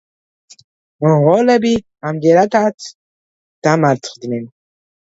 მონღოლები 1.05 1.75
ამჯერადაც 2.13 2.91
დამარცხდნენ. 3.71 4.53